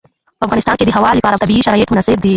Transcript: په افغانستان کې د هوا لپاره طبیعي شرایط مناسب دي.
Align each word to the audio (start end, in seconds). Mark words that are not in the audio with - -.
په 0.39 0.43
افغانستان 0.47 0.75
کې 0.77 0.85
د 0.85 0.91
هوا 0.97 1.09
لپاره 1.17 1.41
طبیعي 1.43 1.65
شرایط 1.67 1.87
مناسب 1.91 2.17
دي. 2.23 2.29